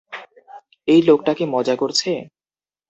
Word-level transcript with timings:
এই 0.87 1.01
লোকটা 1.01 1.31
কি 1.37 1.45
মজা 1.45 1.75
করছে? 1.75 2.11